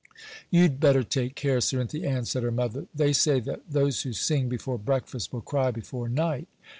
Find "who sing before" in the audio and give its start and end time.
4.01-4.79